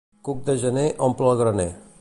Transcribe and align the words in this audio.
Cuc 0.29 0.39
de 0.47 0.55
gener 0.63 0.87
omple 1.09 1.31
el 1.35 1.41
graner. 1.45 1.71